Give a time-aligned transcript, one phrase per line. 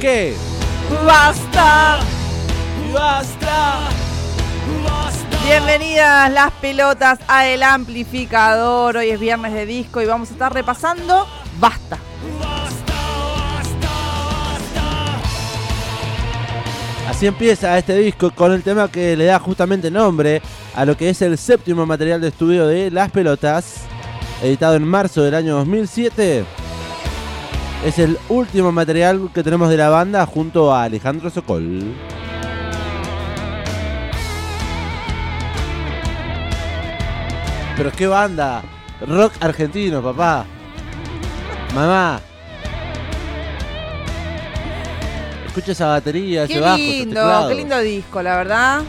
[0.00, 0.34] ¿Qué?
[1.06, 2.00] basta,
[2.92, 3.88] basta,
[4.84, 5.44] basta.
[5.44, 8.98] Bienvenidas las pelotas a El Amplificador.
[8.98, 11.26] Hoy es viernes de disco y vamos a estar repasando
[11.58, 11.98] Basta.
[17.08, 20.42] Así empieza este disco con el tema que le da justamente nombre
[20.74, 23.84] a lo que es el séptimo material de estudio de Las Pelotas,
[24.42, 26.65] editado en marzo del año 2007.
[27.84, 31.94] Es el último material que tenemos de la banda junto a Alejandro Sokol.
[37.76, 38.62] Pero qué banda,
[39.06, 40.46] rock argentino, papá.
[41.74, 42.20] Mamá.
[45.46, 48.82] Escucha esa batería, ese Qué bajo, esos lindo, qué lindo disco, la verdad.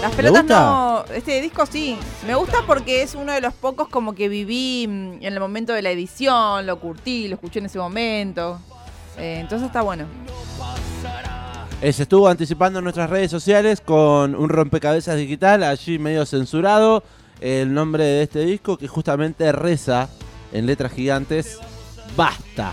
[0.00, 0.60] Las pelotas gusta?
[0.60, 1.04] no.
[1.14, 1.96] Este disco sí.
[2.26, 5.72] Me gusta porque es uno de los pocos como que viví mm, en el momento
[5.72, 8.60] de la edición, lo curtí, lo escuché en ese momento.
[9.16, 10.06] Eh, entonces está bueno.
[11.80, 17.02] Se estuvo anticipando en nuestras redes sociales con un rompecabezas digital, allí medio censurado,
[17.40, 20.08] el nombre de este disco que justamente reza
[20.52, 21.58] en letras gigantes,
[22.16, 22.72] basta.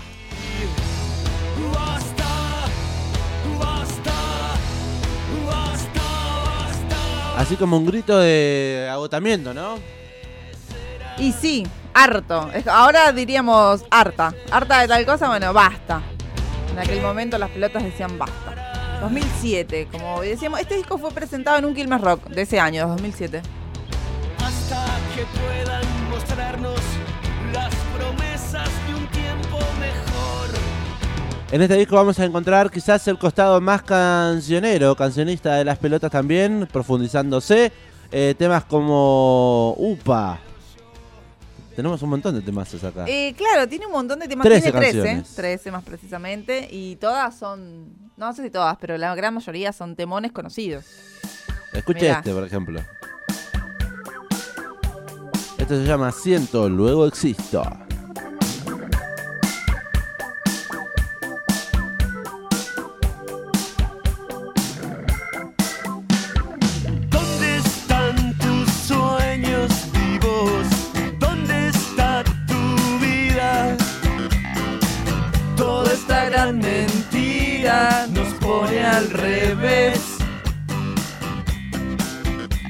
[7.42, 9.80] Así como un grito de agotamiento, ¿no?
[11.18, 12.52] Y sí, harto.
[12.68, 14.36] Ahora diríamos harta.
[14.52, 16.04] Harta de tal cosa, bueno, basta.
[16.72, 19.00] En aquel momento las pelotas decían basta.
[19.02, 23.42] 2007, como decíamos, este disco fue presentado en un Quilmes Rock de ese año, 2007.
[24.38, 24.86] hasta
[25.16, 26.80] que puedan mostrarnos
[27.54, 28.70] las promesas
[31.52, 36.10] En este disco vamos a encontrar quizás el costado más cancionero, cancionista de las pelotas
[36.10, 37.74] también, profundizándose.
[38.10, 40.40] Eh, temas como Upa.
[41.76, 43.04] Tenemos un montón de temas acá.
[43.06, 44.46] Eh, claro, tiene un montón de temas.
[44.46, 45.36] Trece tiene 13, canciones.
[45.36, 46.70] 13 más precisamente.
[46.72, 50.86] Y todas son, no sé si todas, pero la gran mayoría son temones conocidos.
[51.74, 52.20] Escuche mirá.
[52.20, 52.80] este, por ejemplo.
[55.58, 57.62] Este se llama Siento, luego existo.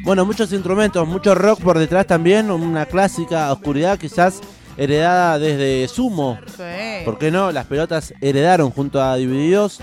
[0.03, 4.41] Bueno, muchos instrumentos, mucho rock por detrás también, una clásica oscuridad quizás
[4.77, 6.39] heredada desde Sumo.
[6.47, 7.05] Sí.
[7.05, 7.51] ¿Por qué no?
[7.51, 9.79] Las pelotas heredaron junto a Divididos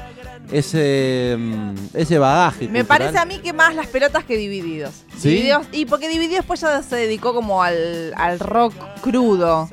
[0.50, 2.68] ese, mm, ese bagaje.
[2.68, 2.86] Me cultural.
[2.86, 5.04] parece a mí que más las pelotas que Divididos.
[5.16, 5.28] ¿Sí?
[5.30, 9.68] Divididos y porque Divididos después ya se dedicó como al, al rock crudo.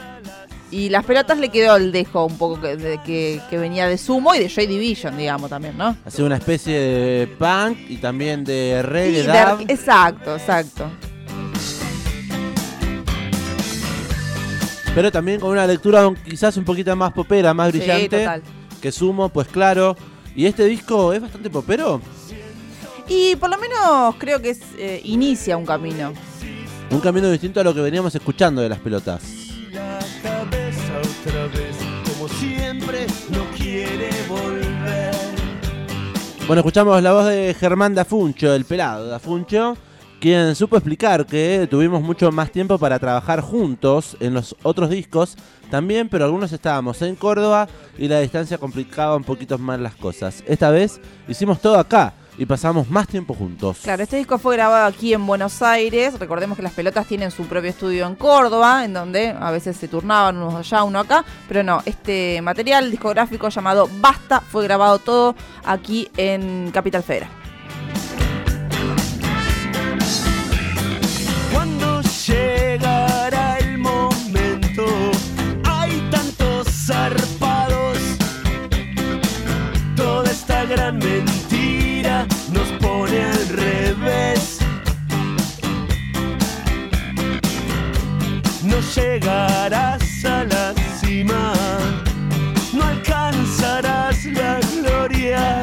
[0.76, 3.98] Y las pelotas le quedó el dejo un poco que, de- que, que venía de
[3.98, 5.96] Sumo y de Joy Division, digamos, también, ¿no?
[6.04, 9.22] Hace una especie de punk y también de reggae.
[9.22, 9.28] Sí,
[9.66, 10.90] de- exacto, exacto.
[14.94, 18.20] pero también con una lectura quizás un poquito más popera, más Sí, brillante.
[18.20, 18.42] total.
[18.82, 19.96] que Sumo, pues claro.
[20.36, 22.02] ¿Y este disco es bastante popero?
[23.08, 26.12] Y por lo menos creo que es, eh, inicia un camino.
[26.92, 29.22] Un camino distinto a lo que veníamos escuchando de las pelotas.
[30.98, 31.76] Otra vez,
[32.08, 35.14] como siempre, no quiere volver.
[36.48, 39.76] Bueno, escuchamos la voz de Germán Dafuncho, el pelado Dafuncho,
[40.20, 45.36] quien supo explicar que tuvimos mucho más tiempo para trabajar juntos en los otros discos
[45.70, 50.44] también, pero algunos estábamos en Córdoba y la distancia complicaba un poquito más las cosas.
[50.48, 53.80] Esta vez hicimos todo acá y pasamos más tiempo juntos.
[53.84, 56.20] Claro, este disco fue grabado aquí en Buenos Aires.
[56.20, 59.88] Recordemos que las pelotas tienen su propio estudio en Córdoba, en donde a veces se
[59.88, 61.24] turnaban unos allá, uno acá.
[61.48, 67.30] Pero no, este material discográfico llamado Basta fue grabado todo aquí en Capital Federal.
[71.52, 73.15] Cuando llegará
[88.96, 91.54] llegarás a la cima,
[92.74, 95.62] no alcanzarás la gloria.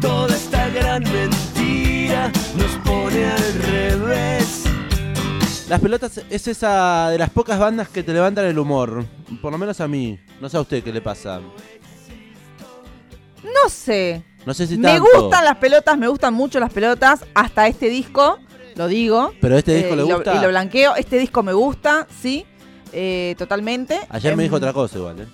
[0.00, 4.64] Toda esta gran mentira nos pone al revés.
[5.68, 9.04] Las pelotas es esa de las pocas bandas que te levantan el humor,
[9.42, 10.18] por lo menos a mí.
[10.40, 11.40] No sé a usted qué le pasa.
[13.42, 14.22] No sé.
[14.46, 18.38] No sé si Me gustan las pelotas, me gustan mucho las pelotas hasta este disco
[18.78, 19.32] lo digo.
[19.40, 20.34] Pero este disco Eh, le y lo- gusta.
[20.34, 20.96] y lo blanqueo.
[20.96, 22.46] Este disco me gusta, sí.
[22.92, 24.00] eh, totalmente.
[24.08, 25.26] Ayer me Em, dijo otra cosa igual, ¿eh?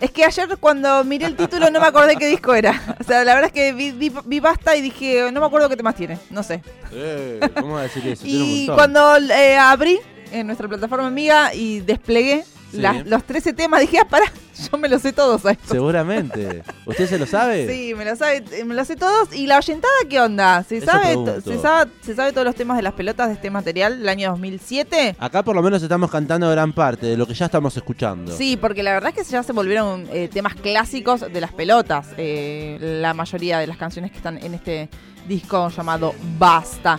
[0.00, 2.72] Es que ayer cuando miré el título no me acordé qué disco era.
[3.00, 5.68] O sea, la verdad es que vi, vi- vi Basta y dije, no me acuerdo
[5.68, 6.18] qué temas tiene.
[6.30, 6.62] No sé.
[6.92, 8.22] Eh, ¿Cómo va a decir eso?
[8.24, 9.98] Tiene un Y cuando eh, abrí
[10.30, 12.80] en nuestra plataforma amiga y desplegué Sí.
[12.80, 14.26] las- los 13 temas, dije, ah, pará,
[14.70, 15.54] yo me los sé todos a.
[15.66, 16.62] Seguramente.
[16.86, 17.66] ¿Usted se lo sabe?
[17.74, 19.34] Sí, me lo sabe, eh, me lo sé todos.
[19.34, 20.62] ¿Y la oyentada qué onda?
[20.64, 23.50] ¿Se Eso sabe, se sabe, se sabe todos los temas de las pelotas de este
[23.50, 25.16] material del año 2007?
[25.18, 28.36] Acá por lo menos estamos cantando gran parte de lo que ya estamos escuchando.
[28.36, 32.08] Sí, porque la verdad es que ya se volvieron eh, temas clásicos de las pelotas.
[32.16, 34.88] eh, la mayoría de las canciones que están en este
[35.28, 36.98] disco llamado Basta.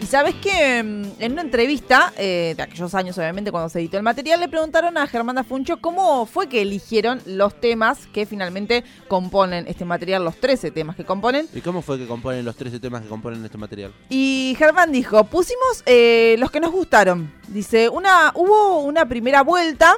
[0.00, 3.96] Y sabes que mm, en una entrevista eh, de aquellos años, obviamente, cuando se editó
[3.96, 8.84] el material, le preguntaron a Germán Funcho cómo fue que eligieron los temas que finalmente
[9.08, 11.48] componen este material, los 13 temas que componen.
[11.54, 13.92] ¿Y cómo fue que componen los 13 temas que componen este material?
[14.08, 17.32] Y Germán dijo, pusimos eh, los que nos gustaron.
[17.48, 19.96] Dice, una, hubo una primera vuelta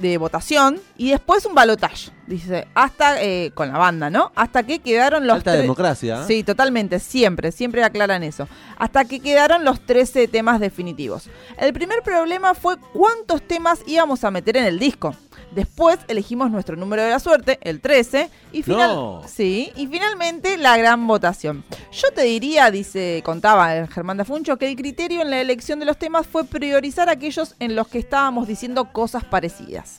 [0.00, 2.10] de votación y después un balotage.
[2.26, 4.32] Dice, hasta eh, con la banda, ¿no?
[4.34, 6.22] Hasta que quedaron los Alta democracia.
[6.22, 6.24] ¿eh?
[6.26, 8.48] Sí, totalmente, siempre, siempre aclaran eso.
[8.76, 11.28] Hasta que quedaron los 13 temas definitivos.
[11.56, 15.14] El primer problema fue cuántos temas íbamos a meter en el disco.
[15.52, 19.22] Después elegimos nuestro número de la suerte, el 13, y, final- No.
[19.26, 21.64] sí, y finalmente la gran votación.
[21.92, 25.96] Yo te diría, dice, contaba Germán Dafuncho, que el criterio en la elección de los
[25.98, 29.98] temas fue priorizar aquellos en los que estábamos diciendo cosas parecidas.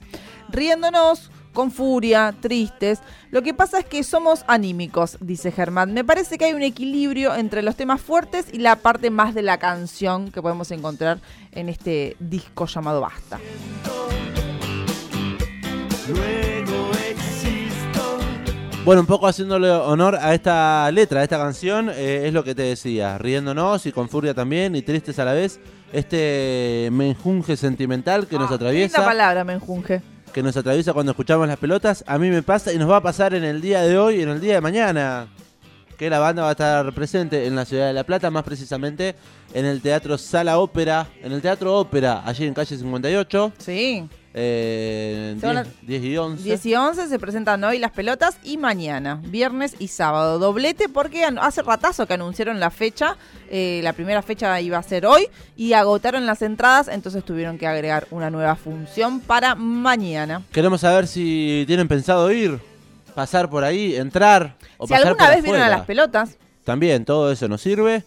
[0.50, 3.00] Riéndonos, con furia, tristes.
[3.31, 5.94] Lo que pasa es que somos anímicos, dice Germán.
[5.94, 9.42] Me parece que hay un equilibrio entre los temas fuertes y la parte más de
[9.42, 11.19] la canción que podemos encontrar
[11.52, 13.40] en este disco llamado Basta.
[16.10, 18.18] Luego existo.
[18.86, 22.56] Bueno, un poco haciéndole honor a esta letra, a esta canción, eh, es lo que
[22.56, 25.60] te decía, riéndonos y con furia también y tristes a la vez,
[25.94, 30.02] este menjunje sentimental que nos Ah, Linda atraviesa, palabra, menjunje.
[30.33, 33.02] que nos atraviesa cuando escuchamos las pelotas, a mí me pasa y nos va a
[33.04, 35.28] pasar en el día de hoy y en el día de mañana,
[35.98, 39.16] que la banda va a estar presente en la ciudad de La Plata, más precisamente
[39.54, 44.07] en el Teatro Sala Ópera, en el Teatro Ópera, allí en calle 58, Sí.
[44.33, 46.44] Eh, Se van a- 10, 10 y 11.
[46.44, 50.40] 10 y 11 se presentan hoy las pelotas y mañana, viernes y sábado.
[50.40, 53.16] Doblete porque hace ratazo que anunciaron la fecha.
[53.52, 57.66] eh, la primera fecha iba a ser hoy y agotaron las entradas, entonces tuvieron que
[57.66, 60.44] agregar una nueva función para mañana.
[60.52, 62.59] Queremos saber si tienen pensado ir,
[63.16, 65.78] pasar por ahí, entrar o si pasar alguna por vez vieron a afuera.
[65.78, 68.04] las pelotas, También todo eso nos sirve.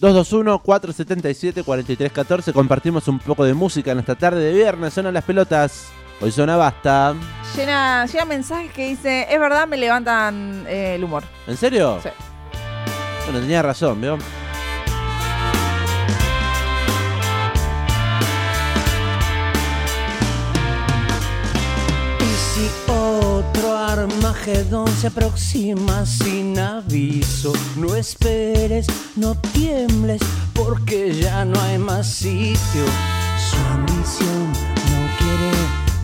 [0.00, 2.52] 221-477-4314.
[2.52, 4.92] Compartimos un poco de música en esta tarde de viernes.
[4.94, 5.88] Suenan las pelotas.
[6.22, 7.14] Hoy suena basta.
[7.56, 11.22] llena, llega mensajes que dice, es verdad, me levantan eh, el humor.
[11.46, 11.98] ¿En serio?
[12.02, 12.10] Sí.
[13.24, 14.18] Bueno, tenía razón, ¿vio?
[22.20, 23.59] Y si otro
[23.92, 30.22] Armagedón se aproxima sin aviso, no esperes, no tiembles,
[30.54, 32.84] porque ya no hay más sitio.
[33.50, 34.52] Su ambición
[34.92, 35.52] no quiere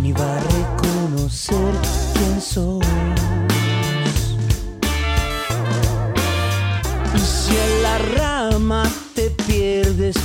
[0.01, 1.75] ni va a reconocer
[2.15, 2.85] quién sos.
[7.15, 8.83] Y si en la rama
[9.15, 10.17] te pierdes,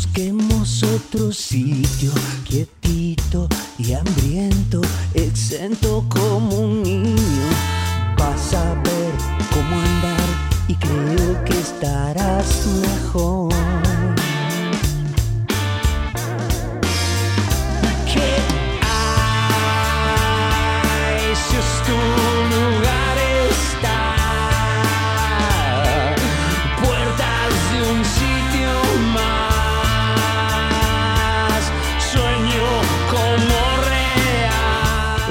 [0.00, 2.10] busquemos otro sitio
[2.48, 3.46] quietito
[3.78, 4.80] y hambriento,
[5.12, 7.48] exento como un niño.
[8.16, 9.12] Vas a ver
[9.52, 10.28] cómo andar
[10.68, 13.52] y creo que estarás mejor.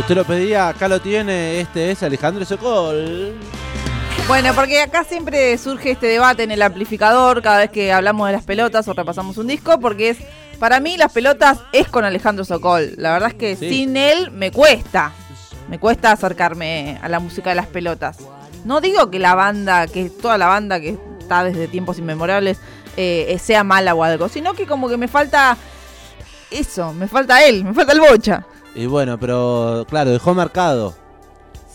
[0.09, 1.61] Usted lo pedía, acá lo tiene.
[1.61, 3.35] Este es Alejandro Sokol.
[4.27, 8.33] Bueno, porque acá siempre surge este debate en el amplificador cada vez que hablamos de
[8.33, 10.17] las pelotas o repasamos un disco, porque es,
[10.57, 12.93] para mí las pelotas es con Alejandro Sokol.
[12.97, 13.69] La verdad es que Sí.
[13.69, 15.11] sin él me cuesta,
[15.67, 18.17] me cuesta acercarme a la música de las pelotas.
[18.65, 22.57] No digo que la banda, que toda la banda que está desde tiempos inmemorables
[22.97, 25.55] eh, sea mala o algo, sino que como que me falta
[26.49, 28.43] eso, me falta él, me falta el bocha.
[28.75, 30.95] Y bueno, pero claro, dejó marcado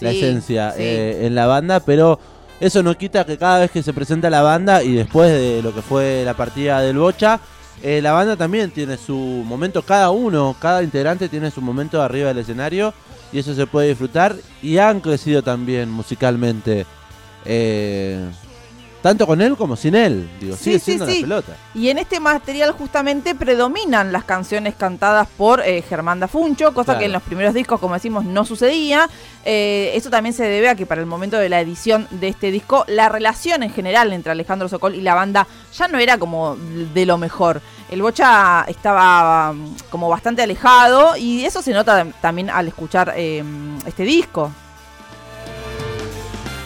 [0.00, 0.82] la esencia sí.
[0.82, 2.18] eh, en la banda, pero
[2.60, 5.74] eso no quita que cada vez que se presenta la banda y después de lo
[5.74, 7.40] que fue la partida del Bocha,
[7.82, 12.28] eh, la banda también tiene su momento, cada uno, cada integrante tiene su momento arriba
[12.28, 12.94] del escenario
[13.32, 16.86] y eso se puede disfrutar y han crecido también musicalmente.
[17.44, 18.24] Eh,
[19.04, 21.52] tanto con él como sin él, digo, Sí, sigue siendo la pelota.
[21.74, 27.00] Y en este material justamente predominan las canciones cantadas por eh, Germán Dafuncho, cosa Claro.
[27.00, 29.10] que en los primeros discos, como decimos, no sucedía.
[29.44, 32.50] Eh, eso también se debe a que para el momento de la edición de este
[32.50, 35.46] disco, la relación en general entre Alejandro Sokol y la banda
[35.76, 37.60] ya no era como de lo mejor.
[37.90, 43.44] El Bocha estaba mm, como bastante alejado y eso se nota también al escuchar eh,
[43.86, 44.50] este disco.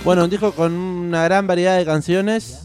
[0.04, 2.62] Bueno, un disco con una gran variedad de canciones.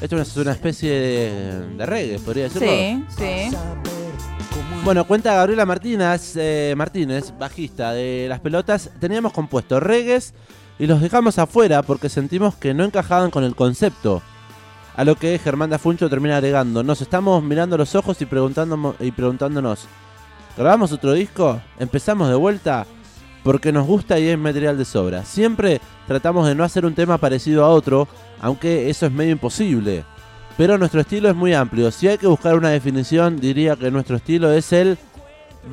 [0.00, 2.68] Esto es una especie de, de reggae, podría decirlo.
[2.68, 3.56] Sí, sí.
[4.84, 8.90] Bueno, cuenta Gabriela Martínez, eh, Martínez, bajista de Las Pelotas.
[9.00, 10.34] Teníamos compuesto reggaes
[10.78, 14.22] y los dejamos afuera porque sentimos que no encajaban con el concepto.
[14.96, 19.12] A lo que Germán Dafuncho termina agregando, nos estamos mirando los ojos y, preguntando, y
[19.12, 19.86] preguntándonos,
[20.56, 21.60] ¿grabamos otro disco?
[21.78, 22.86] ¿Empezamos de vuelta?
[23.48, 25.24] Porque nos gusta y es material de sobra.
[25.24, 28.06] Siempre tratamos de no hacer un tema parecido a otro,
[28.42, 30.04] aunque eso es medio imposible.
[30.58, 31.90] Pero nuestro estilo es muy amplio.
[31.90, 34.98] Si hay que buscar una definición, diría que nuestro estilo es el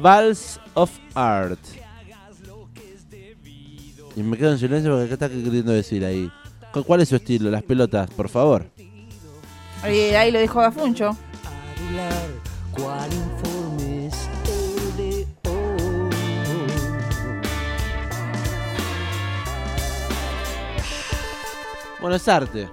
[0.01, 1.59] Vals of Art.
[4.15, 6.31] Y me quedo en silencio porque ¿qué está queriendo decir ahí?
[6.71, 7.51] ¿Cu- ¿Cuál es su estilo?
[7.51, 8.67] Las pelotas, por favor.
[9.83, 11.09] Y ahí lo dijo Dafuncho.
[22.05, 22.69] Bueno, es arte.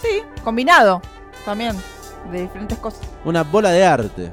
[0.00, 1.02] Sí, combinado
[1.44, 1.76] también,
[2.30, 3.00] de diferentes cosas.
[3.24, 4.30] Una bola de arte.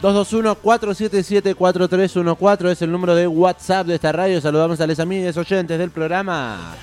[0.00, 4.40] ...221-477-4314 es el número de WhatsApp de esta radio.
[4.40, 6.74] Saludamos a los amigos oyentes del programa.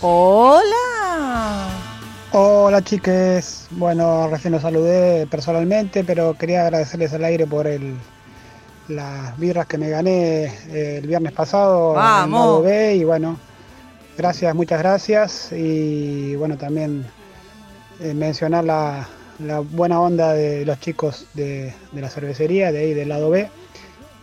[0.00, 1.68] Hola.
[2.32, 7.94] Hola chiques, bueno, recién los saludé personalmente, pero quería agradecerles al aire por el,
[8.90, 12.40] las birras que me gané eh, el viernes pasado en Vamos.
[12.40, 13.36] lado B y bueno,
[14.18, 17.06] gracias, muchas gracias y bueno, también
[18.00, 22.94] eh, mencionar la, la buena onda de los chicos de, de la cervecería, de ahí
[22.94, 23.48] del lado B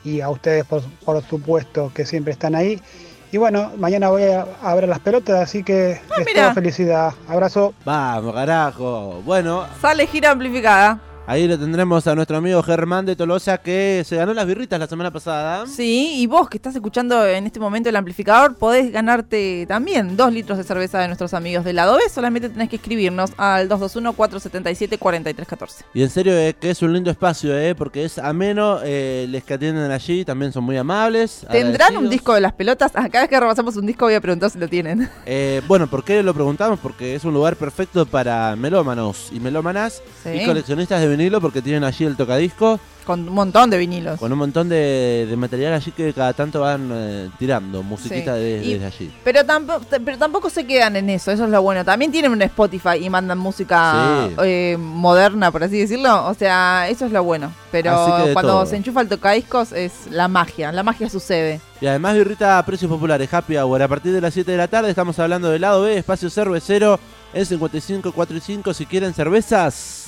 [0.03, 2.81] y a ustedes por, por supuesto que siempre están ahí.
[3.29, 7.13] Y bueno, mañana voy a, a ver las pelotas, así que es Ah, toda felicidad.
[7.27, 7.73] Abrazo.
[7.83, 9.21] Vamos, carajo.
[9.25, 10.97] Bueno, Sale gira amplificada.
[11.27, 14.87] Ahí lo tendremos a nuestro amigo Germán de Tolosa que se ganó las birritas la
[14.87, 15.67] semana pasada.
[15.67, 20.33] Sí, y vos que estás escuchando en este momento el amplificador, podés ganarte también dos
[20.33, 22.01] litros de cerveza de nuestros amigos del lado B.
[22.09, 25.83] Solamente tenés que escribirnos al 221-477-4314.
[25.93, 28.79] Y en serio eh, que es un lindo espacio, eh, porque es ameno.
[28.83, 31.45] Eh, les que atienden allí también son muy amables.
[31.51, 32.91] ¿Tendrán un disco de las pelotas?
[32.95, 35.09] Ah, Cada vez que repasamos un disco voy a preguntar si lo tienen.
[35.25, 36.79] Eh, bueno, ¿por qué lo preguntamos?
[36.79, 40.29] Porque es un lugar perfecto para melómanos y melómanas Sí.
[40.29, 44.19] y coleccionistas de vinilo porque tienen allí el tocadisco Con un montón de vinilos.
[44.19, 48.39] con un montón de, de material allí que cada tanto van eh, tirando musiquita Sí.
[48.41, 49.11] de- Y- desde allí.
[49.23, 51.83] Pero tampoco, pero tampoco se quedan en eso, eso es lo bueno.
[51.85, 54.35] También tienen un Spotify y mandan música Sí.
[54.43, 56.25] eh, moderna, por así decirlo.
[56.27, 57.51] O sea, eso es lo bueno.
[57.71, 57.93] Pero
[58.33, 58.65] cuando todo.
[58.65, 61.59] se enchufa el tocadiscos es la magia, la magia sucede.
[61.81, 63.83] Y además birrita a precios populares, Happy Hour.
[63.83, 66.99] A partir de las 7 de la tarde estamos hablando del lado B, espacio cervecero,
[67.33, 68.73] en 5545.
[68.73, 70.06] Si quieren cervezas,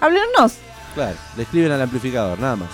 [0.00, 0.54] Háblenos.
[0.94, 2.70] claro, le escriben al amplificador, nada más.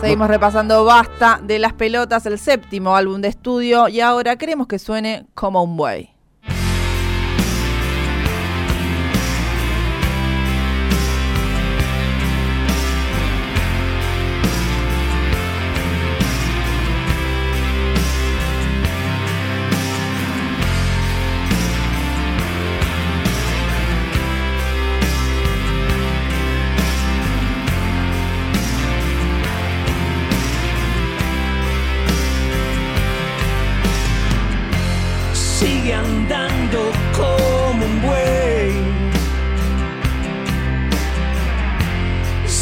[0.00, 4.78] Seguimos repasando Basta de las Pelotas, el séptimo álbum de estudio, y ahora queremos que
[4.78, 6.15] suene como un buey.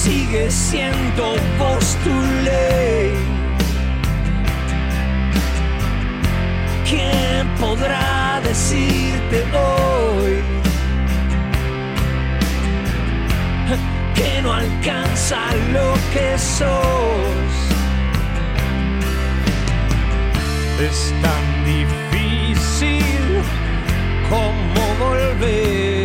[0.04, 2.10] Sigue siendo vos tu.
[6.86, 10.42] ¿Quién podrá decirte hoy
[14.14, 15.38] que no alcanza
[15.72, 17.54] lo que sos?
[20.86, 23.42] Es tan difícil
[24.28, 26.03] como volver.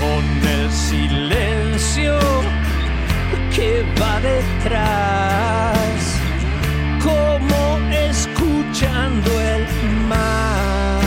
[0.00, 2.18] Con el silencio
[3.54, 5.84] que va detrás,
[7.02, 9.66] como escuchando el
[10.08, 11.02] mar.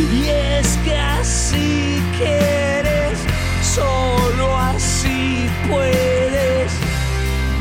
[0.00, 3.18] Y es que así quieres,
[3.60, 6.72] solo así puedes.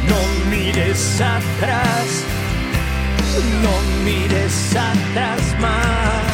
[0.08, 2.24] No mires atrás,
[3.62, 6.25] no mires atrás más.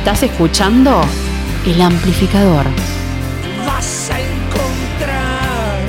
[0.00, 1.02] Estás escuchando
[1.66, 2.64] El Amplificador.
[3.66, 5.82] vas a encontrar.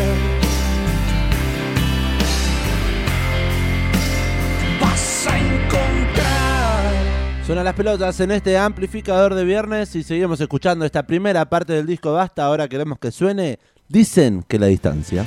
[4.81, 6.93] Vas a encontrar.
[7.47, 11.87] Suenan las pelotas en este amplificador de viernes y seguimos escuchando esta primera parte del
[11.87, 12.43] disco Basta.
[12.43, 13.59] Ahora queremos que suene.
[13.87, 15.25] Dicen que la distancia.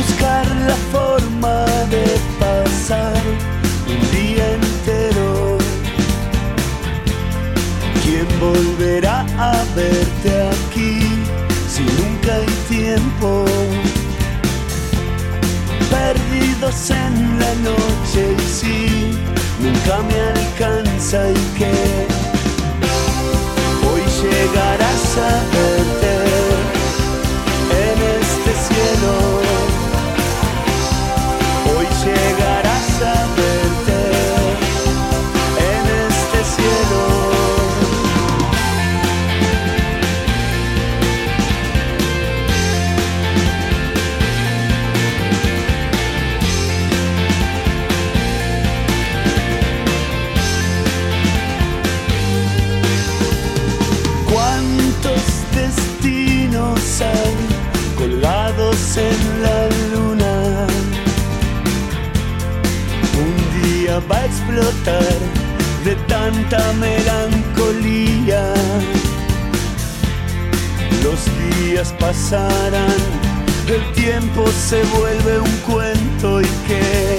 [0.00, 2.06] Buscar la forma de
[2.38, 3.22] pasar
[3.92, 5.58] un día entero.
[8.02, 10.96] ¿Quién volverá a verte aquí
[11.72, 13.44] si nunca hay tiempo?
[15.90, 18.78] Perdidos en la noche y si
[19.64, 21.72] nunca me alcanza y que
[23.86, 25.69] hoy llegarás a verte
[64.50, 65.18] explotar
[65.84, 68.52] de tanta melancolía.
[71.02, 71.24] Los
[71.64, 73.00] días pasarán,
[73.68, 77.16] el tiempo se vuelve un cuento y que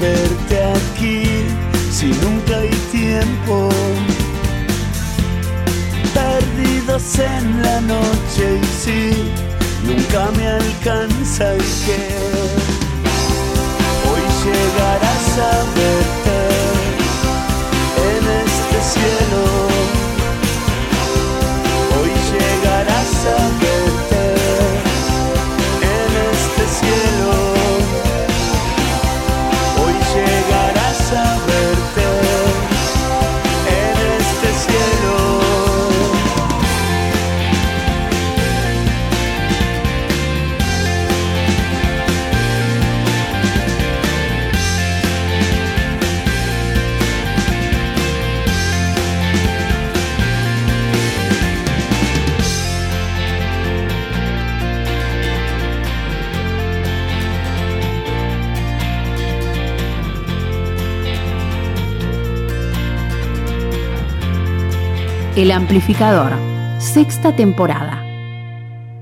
[0.00, 1.24] verte aquí
[1.90, 3.68] si nunca hay tiempo?
[6.14, 9.00] Perdidos en la noche y si
[9.86, 12.00] nunca me alcanza y que
[14.08, 16.38] hoy llegarás a verte
[18.08, 19.29] en este cielo.
[65.40, 66.32] El amplificador.
[66.78, 68.04] Sexta temporada.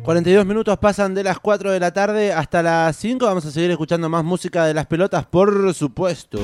[0.05, 3.27] 42 minutos pasan de las 4 de la tarde hasta las 5.
[3.27, 6.39] Vamos a seguir escuchando más música de las pelotas, por supuesto.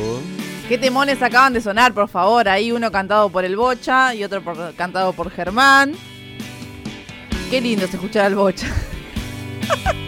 [0.68, 2.48] ¿Qué temones acaban de sonar, por favor?
[2.48, 5.92] Ahí uno cantado por el Bocha y otro por- cantado por Germán.
[7.50, 8.66] Qué lindo es escuchar al Bocha.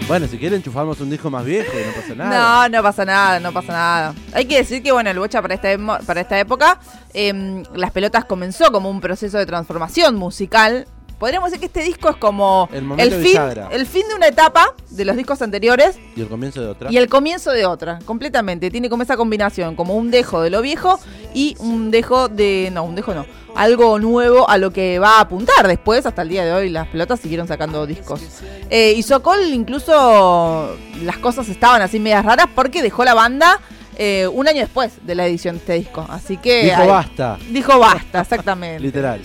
[0.09, 2.69] Bueno, si quieren enchufamos un disco más viejo y no pasa nada.
[2.69, 4.14] No, no pasa nada, no pasa nada.
[4.33, 6.79] Hay que decir que, bueno, el Bocha para esta, para esta época,
[7.12, 10.87] em, Las Pelotas comenzó como un proceso de transformación musical.
[11.18, 13.68] Podríamos decir que este disco es como El fin, bisagra.
[13.72, 16.92] el fin de una etapa de los discos anteriores Y el comienzo de otra.
[16.92, 18.70] y el comienzo de otra, completamente.
[18.70, 21.00] Tiene como esa combinación, como un dejo de lo viejo
[21.35, 22.70] y un dejo de.
[22.72, 23.24] No, un dejo no.
[23.55, 26.05] Algo nuevo a lo que va a apuntar después.
[26.05, 28.20] Hasta el día de hoy, las pelotas siguieron sacando discos.
[28.68, 33.59] Eh, y Sokol, incluso las cosas estaban así medias raras porque dejó la banda
[33.96, 36.05] eh, un año después de la edición de este disco.
[36.11, 36.64] Así que.
[36.64, 38.81] Dijo basta, Dijo basta, exactamente.
[38.83, 39.22] literal.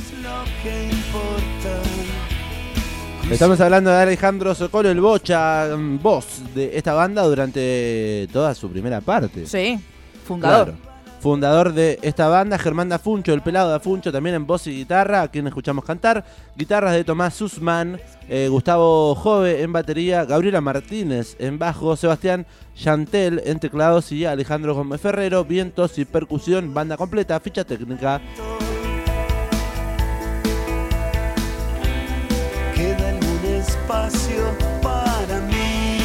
[3.31, 8.69] Estamos hablando de Alejandro Socolo, el bocha, mm, voz de esta banda durante toda su
[8.69, 9.47] primera parte.
[9.47, 9.79] Sí,
[10.25, 10.73] fundador.
[10.75, 10.91] Claro.
[11.21, 15.27] Fundador de esta banda, Germán Dafuncho, el pelado Dafuncho, también en voz y guitarra, a
[15.29, 16.25] quien escuchamos cantar.
[16.57, 23.41] Guitarras de Tomás Sussman, eh, Gustavo Jove en batería, Gabriela Martínez en bajo, Sebastián Chantel
[23.45, 28.19] en teclados y Alejandro Gómez Ferrero, vientos y percusión, banda completa, ficha técnica.
[33.81, 34.43] Espacio
[34.81, 35.99] para mí.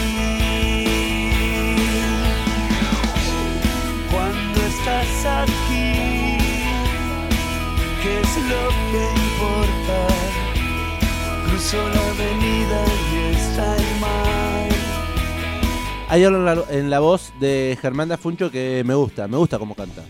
[4.10, 6.38] Cuando estás aquí,
[8.02, 9.98] ¿qué es lo que importa?
[11.46, 14.68] Cruzo la avenida y está el mar.
[16.08, 19.58] Hay algo en la, en la voz de Germán Dafuncho que me gusta, me gusta
[19.58, 20.02] cómo canta.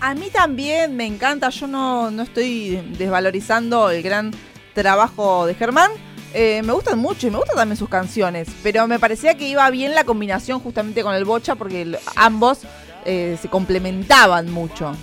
[0.00, 4.32] A mí también me encanta, yo no, no estoy desvalorizando el gran
[4.74, 5.92] trabajo de Germán.
[6.34, 9.68] Eh, me gustan mucho y me gustan también sus canciones, pero me parecía que iba
[9.70, 12.60] bien la combinación justamente con el Bocha porque ambos
[13.04, 14.94] eh, se complementaban mucho.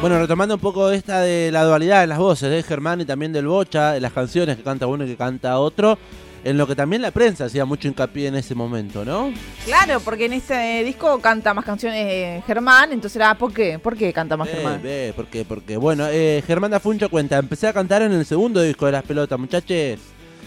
[0.00, 3.34] Bueno, retomando un poco esta de la dualidad en las voces de Germán y también
[3.34, 5.98] del Bocha, en las canciones que canta uno y que canta otro,
[6.44, 9.32] en lo que también la prensa hacía mucho hincapié en ese momento, ¿no?
[9.64, 13.78] Claro, porque en este disco canta más canciones eh, Germán, entonces era ¿por qué?
[13.78, 14.80] ¿Por qué canta más Germán?
[14.82, 18.86] ve, porque, porque, bueno, eh, Germán Dafuncho cuenta, empecé a cantar en el segundo disco
[18.86, 19.98] de Las Pelotas, muchachos,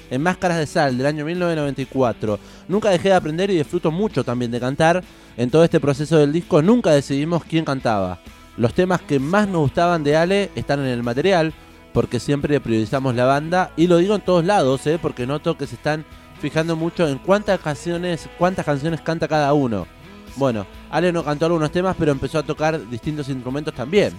[0.10, 2.40] en Máscaras de Sal, del año 1994.
[2.68, 5.04] Nunca dejé de aprender y disfruto mucho también de cantar.
[5.38, 8.20] En todo este proceso del disco nunca decidimos quién cantaba.
[8.56, 11.54] Los temas que más nos gustaban de Ale están en el material,
[11.94, 15.00] porque siempre priorizamos la banda, y lo digo en todos lados, ¿eh?
[15.02, 16.06] porque noto que se están
[16.40, 19.88] fijando mucho en cuántas canciones, cuántas canciones canta cada uno.
[20.36, 24.14] Bueno, Ale no cantó algunos temas, pero empezó a tocar distintos instrumentos también.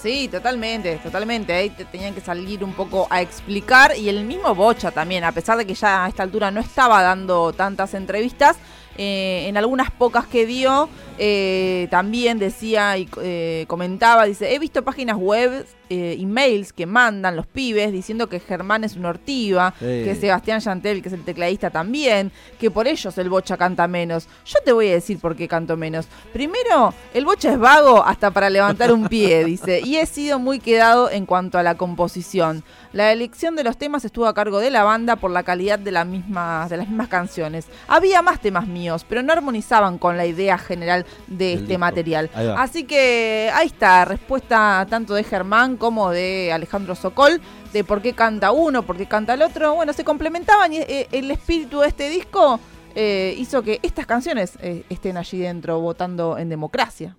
[0.00, 1.52] Sí, totalmente, totalmente.
[1.52, 3.94] Ahí te tenían que salir un poco a explicar.
[3.98, 7.02] Y el mismo Bocha también, a pesar de que ya a esta altura no estaba
[7.02, 8.56] dando tantas entrevistas,
[9.02, 14.82] eh, en algunas pocas que dio, eh, también decía y eh, comentaba, dice, he visto
[14.84, 19.86] páginas web, eh, emails que mandan los pibes diciendo que Germán es un ortiva, Sí.
[19.86, 24.28] que Sebastián Chantel, que es el tecladista también, que por ellos el Bocha canta menos.
[24.44, 26.06] Yo te voy a decir por qué canto menos.
[26.32, 30.60] Primero, el Bocha es vago hasta para levantar un pie, dice, y he sido muy
[30.60, 32.62] quedado en cuanto a la composición.
[32.92, 35.92] La elección de los temas estuvo a cargo de la banda por la calidad de,
[35.92, 37.66] la misma- de las mismas canciones.
[37.86, 41.78] Había más temas míos, pero no armonizaban con la idea general de este disco.
[41.78, 42.30] material.
[42.58, 47.40] Así que ahí está, respuesta tanto de Germán como de Alejandro Sokol,
[47.72, 49.74] de por qué canta uno, por qué canta el otro.
[49.74, 52.58] Bueno, se complementaban y eh, el espíritu de este disco
[52.96, 57.16] eh, hizo que estas canciones eh, estén allí dentro votando en democracia.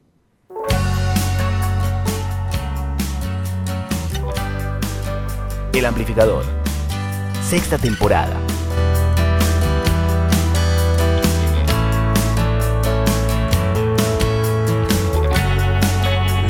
[5.74, 6.44] El Amplificador.
[7.48, 8.36] Sexta temporada.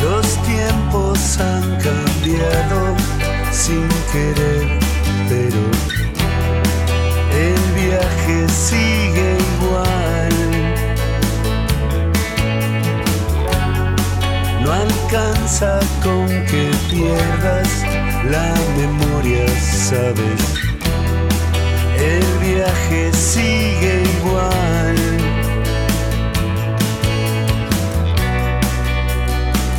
[0.02, 2.96] Los tiempos han cambiado
[3.52, 4.80] sin querer,
[5.30, 5.62] pero
[7.32, 10.34] el viaje sigue igual.
[14.64, 17.91] No alcanza con que pierdas
[18.30, 19.46] la memoria,
[19.90, 20.42] sabes.
[21.98, 24.98] El viaje sigue igual.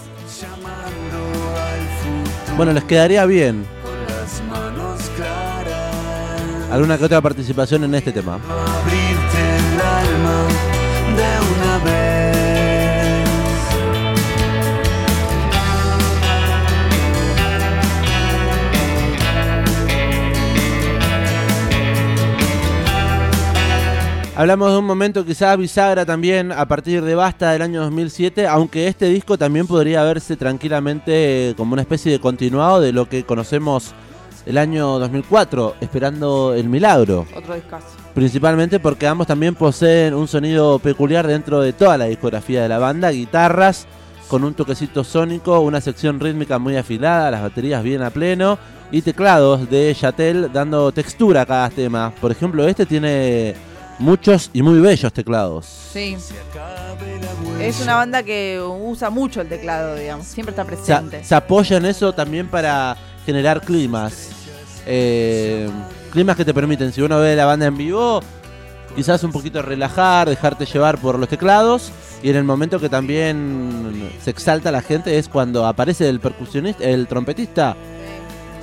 [2.57, 3.65] Bueno, les quedaría bien
[4.09, 6.73] Las manos claras.
[6.73, 8.35] alguna que otra participación en este tema.
[8.35, 10.47] abrirte el alma
[11.17, 12.18] de una vez.
[24.39, 28.87] Hablamos de un momento quizás bisagra también a partir de Basta del año 2007, aunque
[28.87, 33.95] este disco también podría verse tranquilamente como una especie de continuado de lo que conocemos
[34.47, 37.27] el año 2004, esperando el milagro.
[37.35, 37.89] Otro discazo.
[38.15, 42.79] Principalmente porque ambos también poseen un sonido peculiar dentro de toda la discografía de la
[42.79, 43.89] banda, guitarras
[44.29, 48.57] con un toquecito sónico, una sección rítmica muy afilada, las baterías bien a pleno
[48.93, 52.13] y teclados de Chatel dando textura a cada tema.
[52.21, 53.57] Por ejemplo, este tiene
[53.99, 55.67] muchos y muy bellos teclados.
[55.93, 56.17] Sí.
[57.61, 60.27] Es una banda que usa mucho el teclado, digamos.
[60.27, 61.25] Siempre está Se, presente.
[61.25, 64.31] se apoya en eso también para generar climas.
[64.87, 65.69] Eh,
[66.13, 68.21] climas que te permiten, si uno ve la banda en vivo,
[68.97, 71.91] quizás un poquito relajar, dejarte llevar por los teclados.
[72.23, 76.83] Y en el momento que también se exalta la gente es cuando aparece el percusionista,
[76.85, 77.77] el trompetista,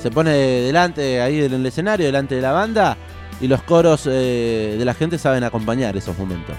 [0.02, 2.98] se pone delante ahí en el escenario, delante de la banda,
[3.42, 6.56] y los coros eh, de la gente saben acompañar esos momentos.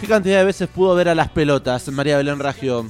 [0.00, 2.86] ¿Qué cantidad de veces pudo ver a las pelotas María Belén Raggio?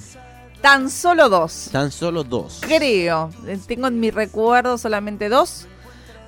[0.61, 1.68] Tan solo dos.
[1.70, 2.61] Tan solo dos.
[2.66, 3.31] Creo.
[3.47, 5.66] Eh, Tengo en mi recuerdo solamente dos.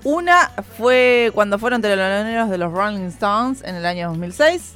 [0.04, 4.74] Una fue cuando fueron teloneros de los Rolling Stones en el año 2006.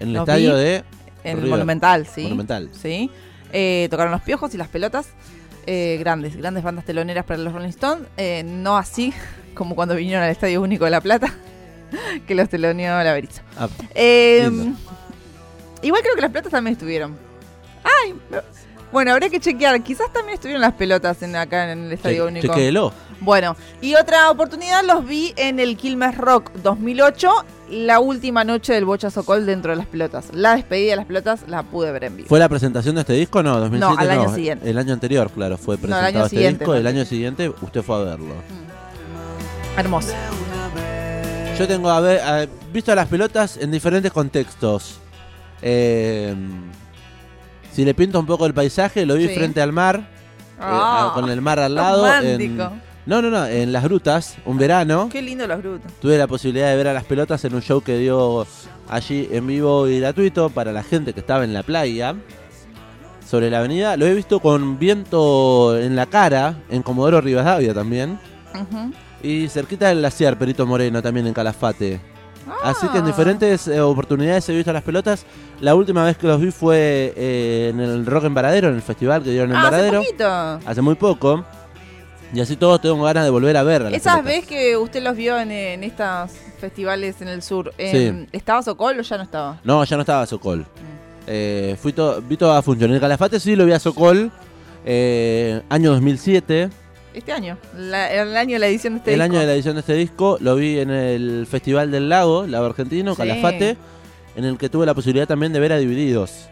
[0.00, 0.84] En el Los estadio vi de
[1.26, 1.50] En el River.
[1.50, 2.22] Monumental, sí.
[2.22, 2.70] Monumental.
[2.72, 3.10] Sí.
[3.52, 5.08] Eh, tocaron los piojos y las pelotas.
[5.66, 8.06] Eh, grandes, grandes bandas teloneras para los Rolling Stones.
[8.16, 9.12] Eh, no así
[9.54, 11.32] como cuando vinieron al Estadio Único de La Plata,
[12.26, 13.42] que los teloneó la Berizo.
[13.58, 14.48] Ah, Eh,
[15.82, 17.16] igual creo que las pelotas también estuvieron.
[17.82, 18.14] Ay,
[18.96, 19.82] bueno, habría que chequear.
[19.82, 22.46] Quizás también estuvieron las pelotas en, acá en el Estadio che- Único.
[22.46, 22.92] chequéelo.
[23.20, 27.30] Bueno, y otra oportunidad los vi en el Quilmes Rock 2008,
[27.72, 30.28] la última noche del Bocha Socol dentro de las pelotas.
[30.32, 32.28] La despedida de las pelotas la pude ver en vivo.
[32.30, 33.42] ¿Fue la presentación de este disco?
[33.42, 34.70] No, 2007 No, al año siguiente.
[34.70, 36.74] El año anterior, claro, fue No, el presentado año este siguiente, disco.
[36.74, 38.34] El año siguiente usted fue a verlo.
[39.76, 40.14] Hermoso.
[41.58, 44.98] Yo tengo a ver, a- visto a las pelotas en diferentes contextos.
[45.62, 46.34] Eh,
[47.76, 49.34] si le pinto un poco el paisaje, lo vi Sí.
[49.34, 52.06] frente al mar, eh, Ah, a- con el mar al lado.
[52.22, 52.56] en-
[53.06, 55.08] no, no, no, en las grutas, un verano.
[55.12, 55.92] Qué lindo los brutos.
[56.00, 58.46] Tuve la posibilidad de ver a las pelotas en un show que dio
[58.88, 62.16] allí en vivo y gratuito para la gente que estaba en la playa.
[63.28, 63.96] sobre la avenida.
[63.96, 68.20] Lo he visto con viento en la cara, en Comodoro Rivadavia también.
[69.20, 72.00] Y cerquita del glaciar Perito Moreno también en Calafate.
[72.62, 75.24] Así que en diferentes eh, oportunidades he visto las pelotas.
[75.60, 78.82] La última vez que los vi fue eh, en el Rock en Varadero, en el
[78.82, 80.00] festival que dieron en Ah, hace Varadero.
[80.02, 80.28] poquito.
[80.70, 81.44] Hace muy poco.
[82.34, 83.82] Y así todos tengo ganas de volver a ver.
[83.86, 88.26] a Esas veces que usted los vio en, en estos festivales en el sur, em,
[88.32, 89.60] ¿estaba Sokol o ya no estaba?
[89.62, 90.60] No, ya no estaba Sokol.
[90.60, 90.64] Mm.
[91.28, 92.90] Eh, fui to- vi todo a función.
[92.90, 94.30] En el Calafate sí lo vi a Sokol.
[94.84, 96.70] eh, año 2007.
[97.16, 99.24] Este año, la- el año de la edición de este el disco.
[99.32, 100.36] año de la edición de este disco.
[100.40, 103.16] Lo vi en el Festival del Lago, Lago Argentino, Sí.
[103.16, 103.76] Calafate.
[104.36, 106.48] En el que tuve la posibilidad también de ver a Divididos.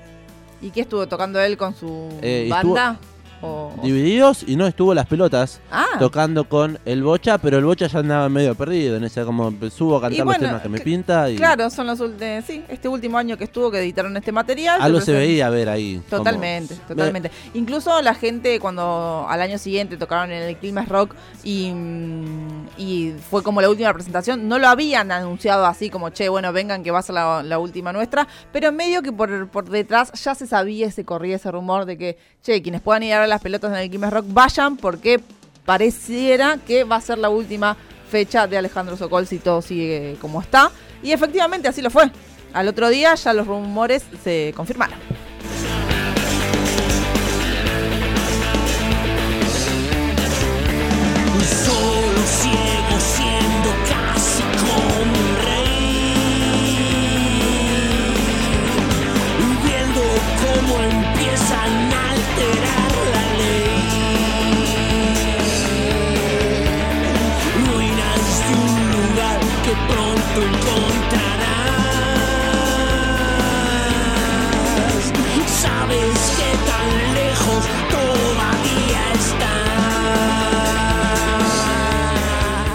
[0.63, 2.99] ¿Y qué estuvo tocando él con su Eh, banda?
[3.45, 5.61] O- Divididos y no estuvo las pelotas.
[5.71, 8.97] Ah, Tocando con el Bocha, pero el Bocha ya andaba medio perdido.
[8.97, 11.29] En ese como subo a cantar Y los bueno, temas que me pinta.
[11.31, 12.45] Y claro, son los últimos.
[12.47, 14.81] Sí, este último año que estuvo que editaron este material.
[14.81, 16.01] algo se veía ver ahí.
[16.09, 17.31] como- Totalmente, totalmente.
[17.55, 23.13] Incluso la gente cuando al año siguiente tocaron en el Clima Rock y, mm, y
[23.31, 26.91] fue como la última presentación, no lo habían anunciado así como, che, bueno, vengan que
[26.91, 30.47] va a ser la, la última nuestra, pero medio que por, por detrás ya se
[30.47, 33.73] sabía, se corría ese rumor de que, che, quienes puedan ir a ver las pelotas
[33.73, 35.21] en el Clima Rock, vayan porque
[35.65, 37.77] pareciera que va a ser la última
[38.09, 40.71] fecha de Alejandro Sokol si todo sigue como está.
[41.03, 42.11] Y efectivamente así lo fue.
[42.53, 44.99] Al otro día ya los rumores se confirmaron.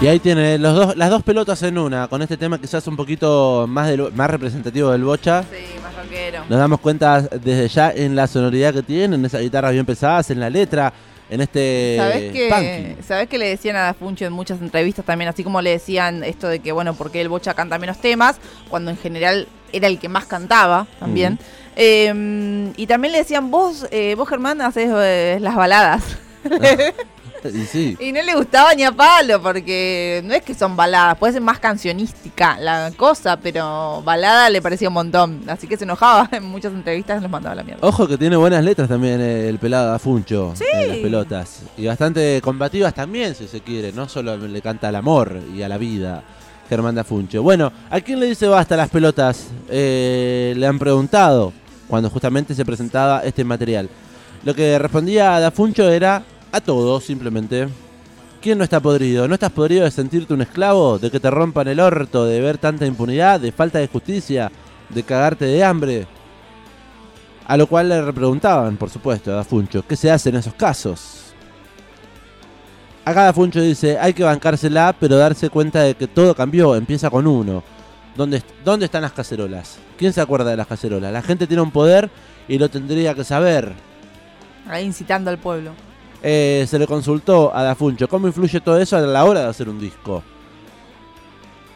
[0.02, 2.96] Y ahí tiene los dos, las dos pelotas en una, con este tema quizás un
[2.96, 5.42] poquito más, del- más representativo del Bocha.
[5.42, 6.42] Sí, más rockero.
[6.48, 10.30] Nos damos cuenta desde ya en la sonoridad que tienen, en esas guitarras bien pesadas,
[10.30, 10.90] en la letra,
[11.30, 12.96] en este ¿Sabes que.
[13.06, 15.28] ¿Sabes que le decían a Funcho en muchas entrevistas también?
[15.28, 18.36] Así como le decían esto de que, bueno, porque el Bocha canta menos temas,
[18.68, 21.38] cuando en general era el que más cantaba también.
[21.76, 26.02] Eh, y también le decían, vos, eh, vos Germán, haces eh, las baladas.
[27.48, 27.96] Y sí.
[27.98, 31.42] y no le gustaba ni a palo, porque no es que son baladas, puede ser
[31.42, 35.42] más cancionística la cosa, pero balada le parecía un montón.
[35.48, 37.86] Así que se enojaba en muchas entrevistas y los mandaba a la mierda.
[37.86, 41.62] Ojo que tiene buenas letras también el pelado Afuncho en las pelotas.
[41.76, 43.92] Y bastante combativas también, si se quiere.
[43.92, 46.22] No solo le canta al amor y a la vida.
[46.70, 47.42] Germán Dafuncho.
[47.42, 49.48] Bueno, ¿a quién le dice basta las pelotas?
[49.68, 51.52] Eh, le han preguntado
[51.88, 53.90] cuando justamente se presentaba este material.
[54.44, 56.22] Lo que respondía Dafuncho era
[56.52, 57.68] a todos, simplemente.
[58.40, 59.28] ¿Quién no está podrido?
[59.28, 60.98] ¿No estás podrido de sentirte un esclavo?
[60.98, 62.24] ¿De que te rompan el orto?
[62.24, 63.38] ¿De ver tanta impunidad?
[63.38, 64.50] ¿De falta de justicia?
[64.88, 66.06] ¿De cagarte de hambre?
[67.46, 71.34] A lo cual le preguntaban, por supuesto, a Dafuncho, ¿qué se hace en esos casos?
[73.04, 77.26] Acá Dafuncho dice, hay que bancársela, pero darse cuenta de que todo cambió, empieza con
[77.26, 77.62] uno.
[78.16, 79.78] ¿Dónde, ¿Dónde están las cacerolas?
[79.98, 81.12] ¿Quién se acuerda de las cacerolas?
[81.12, 82.10] La gente tiene un poder
[82.48, 83.72] y lo tendría que saber.
[84.66, 85.72] Ahí incitando al pueblo.
[86.22, 89.68] Eh, se le consultó a Dafuncho cómo influye todo eso a la hora de hacer
[89.68, 90.22] un disco.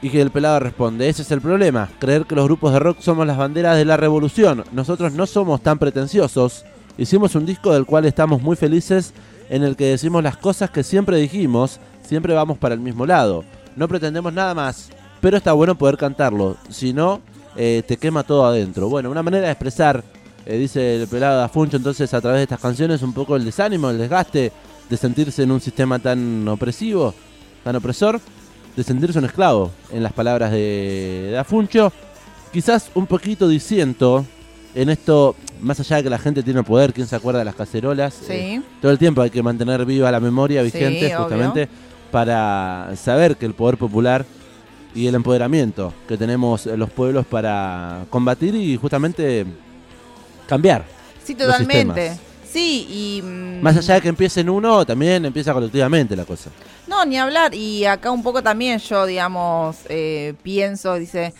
[0.02, 2.98] Y que el pelado responde, ese es el problema, creer que los grupos de rock
[3.00, 4.64] somos las banderas de la revolución.
[4.72, 6.64] Nosotros no somos tan pretenciosos.
[6.98, 9.14] Hicimos un disco del cual estamos muy felices,
[9.48, 13.44] en el que decimos las cosas que siempre dijimos, siempre vamos para el mismo lado.
[13.76, 14.90] No pretendemos nada más,
[15.20, 17.22] pero está bueno poder cantarlo, si no,
[17.56, 18.88] eh, te quema todo adentro.
[18.88, 20.04] Bueno, una manera de expresar,
[20.46, 23.90] eh, dice el pelado Dafuncho, entonces a través de estas canciones, un poco el desánimo,
[23.90, 24.52] el desgaste
[24.88, 27.14] de sentirse en un sistema tan opresivo,
[27.62, 28.20] tan opresor,
[28.76, 31.92] de sentirse un esclavo, en las palabras de Dafuncho.
[32.52, 34.24] Quizás un poquito disiento
[34.74, 37.54] en esto, más allá de que la gente tiene poder, quién se acuerda de las
[37.54, 38.14] cacerolas.
[38.14, 38.32] Sí.
[38.32, 41.68] eh, todo el tiempo hay que mantener viva la memoria vigente, justamente
[42.10, 44.24] para saber que el poder popular
[44.94, 49.44] y el empoderamiento que tenemos en los pueblos para combatir y justamente
[50.46, 50.84] cambiar.
[51.24, 52.18] Sí, totalmente.
[52.50, 53.22] Sí, y...
[53.22, 56.50] mm, Más allá de que empiece en uno, también empieza colectivamente la cosa.
[56.86, 57.54] No, ni hablar.
[57.54, 61.34] Y acá un poco también yo, digamos, eh, pienso, dice,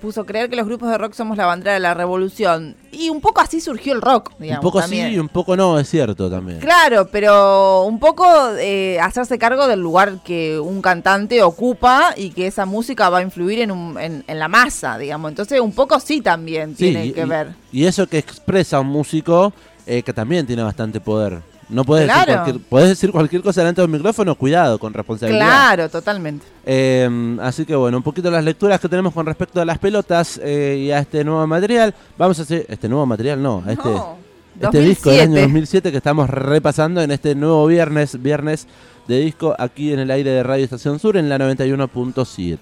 [0.00, 2.76] puso creer que los grupos de rock somos la bandera de la revolución.
[2.92, 4.64] Y un poco así surgió el rock, digamos.
[4.64, 5.08] un poco también.
[5.08, 6.60] sí y un poco no, es cierto también.
[6.60, 8.24] Claro, pero un poco
[8.58, 13.22] eh, hacerse cargo del lugar que un cantante ocupa y que esa música va a
[13.22, 15.30] influir en, un- en, en la masa, digamos.
[15.30, 17.48] Entonces, un poco sí también Sí, tiene y- que y- ver.
[17.72, 19.52] Y eso que expresa un músico
[19.86, 21.40] eh, que también tiene bastante poder.
[21.68, 22.24] No puedes, decir
[22.68, 25.46] cualquier, decir cualquier cosa delante de un micrófono, cuidado, con responsabilidad.
[25.46, 26.46] Claro, totalmente.
[26.64, 30.40] Eh, así que bueno, un poquito las lecturas que tenemos con respecto a las pelotas
[30.42, 31.94] eh, y a este nuevo material.
[32.16, 34.16] Vamos a hacer, este nuevo material no, a este, No,
[34.60, 35.42] este disco del año 2007.
[35.42, 38.68] 2007 que estamos repasando en este nuevo viernes, viernes
[39.08, 42.58] de disco aquí en el aire de Radio Estación Sur en la 91.7.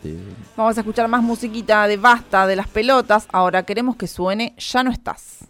[0.57, 3.27] Vamos a escuchar más musiquita de Basta, de las pelotas.
[3.33, 5.45] Ahora queremos que suene Ya no estás.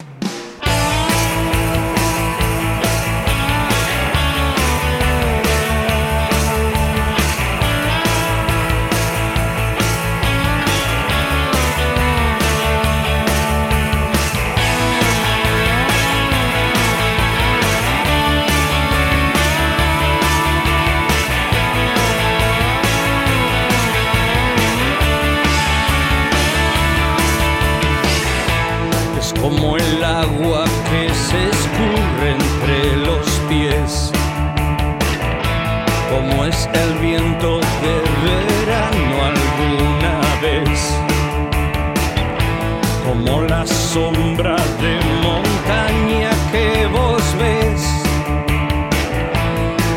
[29.45, 34.11] Como el agua que se escurre entre los pies,
[36.11, 40.81] como es el viento de verano alguna vez,
[43.07, 47.83] como la sombra de montaña que vos ves,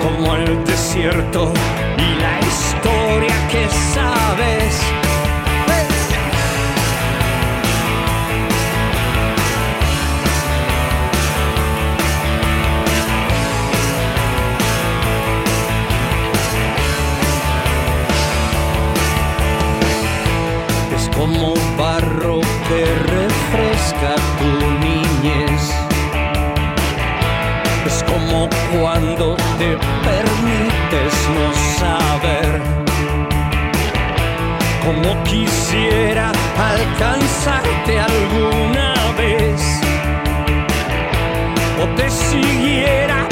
[0.03, 1.53] como el desierto
[1.97, 4.66] y la historia que sabes.
[28.71, 29.77] Cuando te
[30.07, 31.47] permites no
[31.79, 32.61] saber.
[34.85, 36.31] Como quisiera
[36.73, 39.61] alcanzarte alguna vez.
[41.81, 43.27] O te siguiera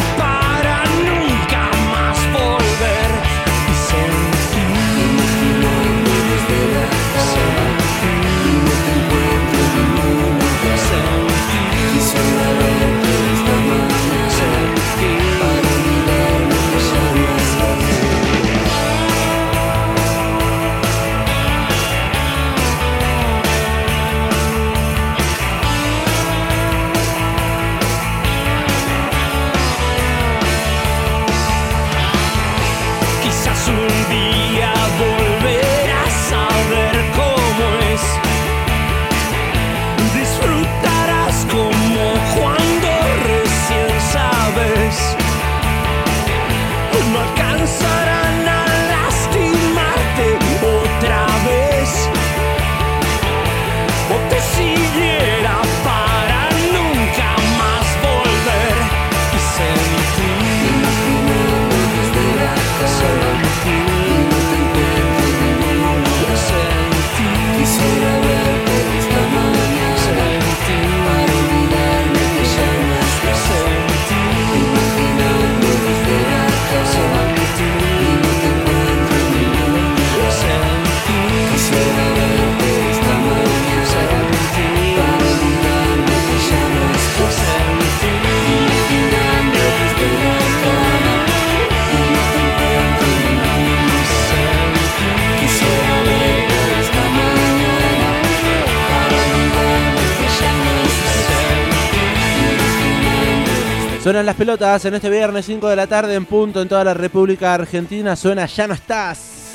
[104.26, 107.54] Las pelotas en este viernes 5 de la tarde en punto en toda la República
[107.54, 108.16] Argentina.
[108.16, 109.54] Suena Ya no estás.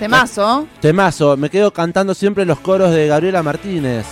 [0.00, 0.66] Temazo.
[0.80, 4.04] Temazo, me quedo cantando siempre los coros de Gabriela Martínez.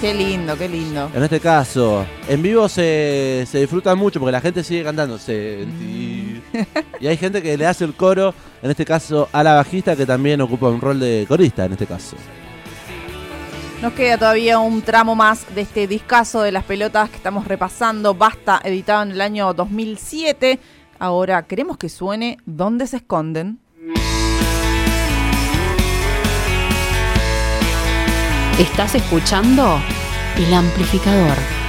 [0.00, 1.10] Qué lindo, qué lindo.
[1.12, 5.18] En este caso, en vivo se, se disfruta mucho porque la gente sigue cantando.
[5.18, 6.40] Sentir.
[7.00, 8.32] Y hay gente que le hace el coro,
[8.62, 11.86] en este caso a la bajista, que también ocupa un rol de corista en este
[11.86, 12.16] caso.
[13.84, 18.14] Nos queda todavía un tramo más de este discazo de las pelotas que estamos repasando.
[18.14, 20.58] Basta, editado en el año 2007.
[20.98, 23.58] Ahora queremos que suene ¿Dónde se esconden?
[28.58, 29.78] Estás escuchando
[30.38, 31.63] El Amplificador.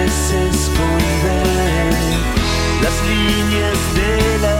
[0.00, 1.90] Dónde se esconden
[2.82, 4.59] las líneas de las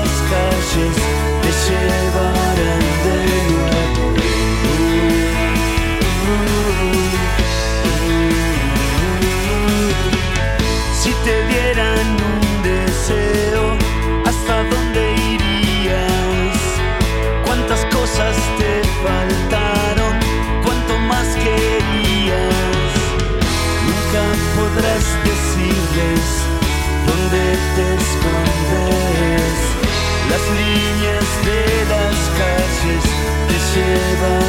[30.30, 31.60] las líneas de
[31.90, 33.04] las calles
[33.48, 34.39] te llevan.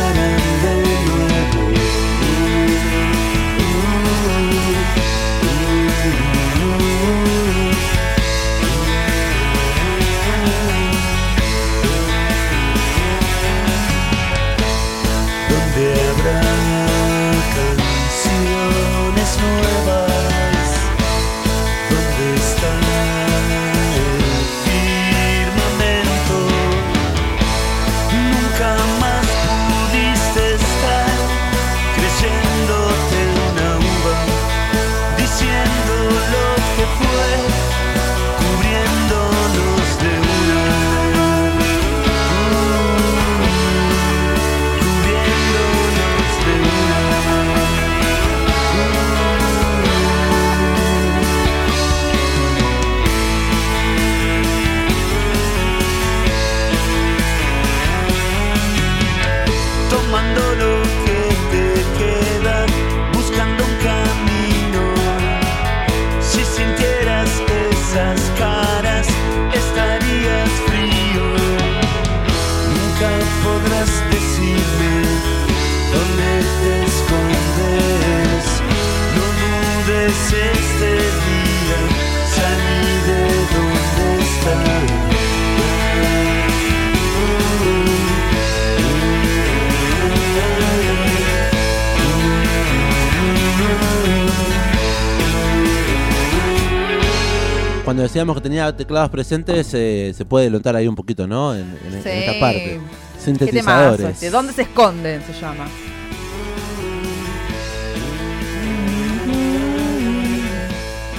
[98.41, 101.53] Que tenía teclados presentes, eh, se puede notar ahí un poquito, ¿no?
[101.53, 102.63] En, en- en esta parte.
[102.63, 104.09] ¿Qué temazo Sintetizadores.
[104.09, 104.29] este?
[104.31, 105.21] ¿Dónde se esconden?
[105.23, 105.65] Se llama.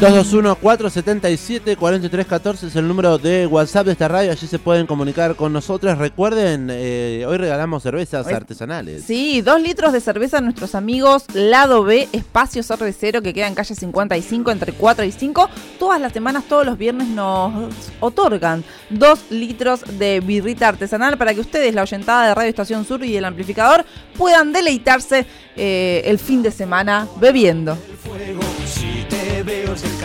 [0.03, 4.33] 221-477-4314 es el número de WhatsApp de esta radio.
[4.33, 5.97] Allí se pueden comunicar con nosotros.
[5.97, 9.05] Recuerden, eh, hoy regalamos cervezas Hoy- artesanales.
[9.05, 13.55] Sí, dos litros de cerveza a nuestros amigos Lado B, Espacio Cervecero, que queda en
[13.55, 15.49] calle 55 entre 4 y 5.
[15.79, 17.53] Todas las semanas, todos los viernes nos
[18.01, 23.05] otorgan dos litros de birrita artesanal para que ustedes, la oyentada de Radio Estación Sur
[23.05, 23.85] y el amplificador,
[24.19, 27.79] puedan deleitarse eh, el fin de semana bebiendo.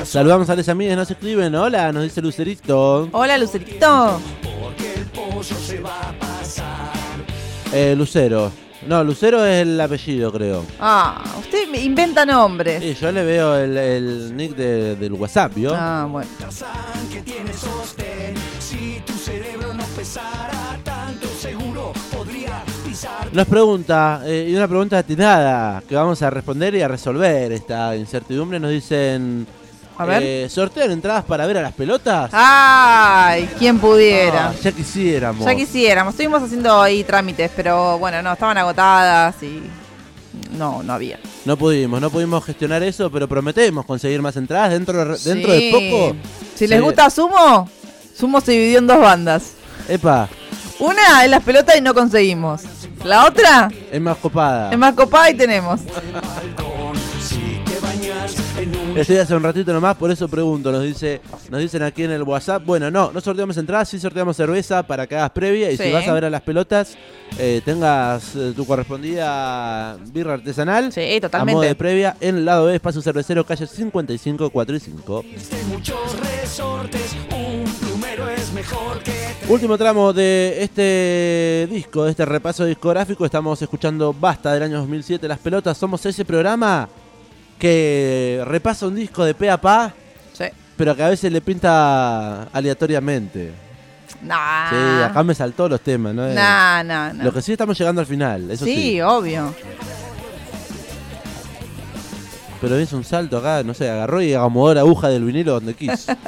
[0.05, 1.53] Saludamos a las amigas, nos escriben.
[1.55, 3.09] Hola, nos dice Lucerito.
[3.11, 4.19] Hola, Lucerito.
[7.73, 8.51] Eh, Lucero.
[8.87, 10.63] No, Lucero es el apellido, creo.
[10.79, 12.81] Ah, usted inventa nombres.
[12.81, 15.73] Sí, yo le veo el, el nick de- del WhatsApp, ¿vio?
[15.75, 16.29] Ah, bueno.
[23.31, 27.95] Nos pregunta, eh, y una pregunta atinada, que vamos a responder y a resolver esta
[27.95, 28.59] incertidumbre.
[28.59, 29.45] Nos dicen,
[29.97, 30.23] A ver.
[30.23, 32.29] eh, ¿sortean entradas para ver a las pelotas?
[32.33, 34.49] Ay, quién pudiera.
[34.49, 35.45] Ah, ya quisiéramos.
[35.45, 39.61] Ya quisiéramos, estuvimos haciendo ahí trámites, pero bueno, no, estaban agotadas y
[40.57, 41.19] no, no había.
[41.45, 45.65] No pudimos, no pudimos gestionar eso, pero prometemos conseguir más entradas dentro, de- dentro Sí.
[45.65, 46.15] de poco.
[46.55, 47.69] Si les gusta Sumo,
[48.15, 49.53] Sumo se dividió en dos bandas.
[49.87, 50.27] Epa,
[50.79, 52.61] Una es las pelotas y no conseguimos.
[53.03, 54.71] La otra es más copada.
[54.71, 55.79] es más copada y tenemos.
[58.95, 60.71] Estoy hace un ratito nomás, por eso pregunto.
[60.71, 62.65] Nos dice, nos dicen aquí en el WhatsApp.
[62.65, 65.71] Bueno, no, no sorteamos entradas, sí sorteamos cerveza para que hagas previa.
[65.71, 66.97] Y si vas a ver a las pelotas,
[67.37, 70.91] eh, tengas eh, tu correspondida birra artesanal.
[70.91, 71.75] Sí, A modo de totalmente.
[71.75, 75.23] previa en el lado B, espacio cervecero, calle 55, 4 y 5.
[79.49, 83.23] Último tramo de este disco, de este repaso discográfico.
[83.25, 85.77] Estamos escuchando Basta del año 2007, Las Pelotas.
[85.77, 86.89] Somos ese programa
[87.59, 89.93] que repasa un disco de pe a pa,
[90.33, 90.45] Sí.
[90.75, 93.53] pero que a veces le pinta aleatoriamente.
[94.21, 94.69] Nah.
[94.69, 96.27] Sí, acá me saltó los temas, ¿no?
[96.27, 97.23] Nah, nah, nah.
[97.23, 98.75] Lo que sí estamos llegando al final, eso sí.
[98.75, 99.53] sí, obvio.
[102.59, 105.73] Pero es un salto acá, no sé, agarró y acomodó la aguja del vinilo donde
[105.73, 106.11] quiso.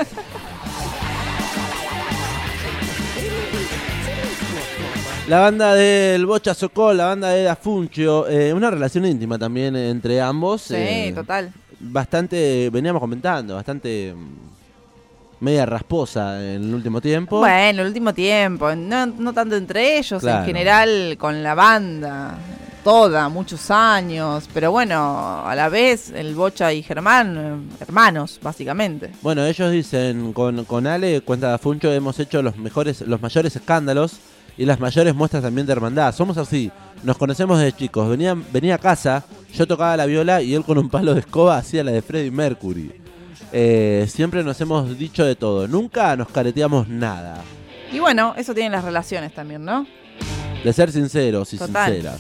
[5.30, 9.76] La banda del Bocha Socol, la banda de Da Funcho, eh, una relación íntima también
[9.76, 10.64] entre ambos.
[10.64, 11.54] Sí, eh, total.
[11.80, 17.38] Bastante, veníamos comentando, bastante mm, media rasposa en el último tiempo.
[17.42, 20.40] Bueno, el último tiempo, no, no tanto entre ellos, Claro.
[20.40, 22.36] en general con la banda,
[22.84, 29.12] toda, muchos años, pero bueno, a la vez el Bocha y Germán, eh, hermanos, básicamente.
[29.22, 33.56] Bueno, ellos dicen, con, con Ale, cuenta Da Funcho, hemos hecho los mejores, los mayores
[33.56, 34.20] escándalos
[34.60, 36.14] y las mayores muestras también de hermandad.
[36.14, 36.70] Somos así,
[37.02, 38.10] nos conocemos desde chicos.
[38.10, 41.58] Venía, venía a casa, yo tocaba la viola y él con un palo de escoba
[41.58, 42.92] hacía la de Freddie Mercury.
[43.54, 47.42] Eh, siempre nos hemos dicho de todo, nunca nos careteamos nada.
[47.90, 49.88] Y bueno, eso tienen las relaciones también, ¿no?
[50.62, 51.94] De ser sinceros y Total.
[51.94, 52.20] sinceras.